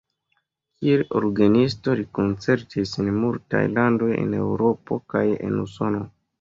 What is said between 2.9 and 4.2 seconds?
en multaj landoj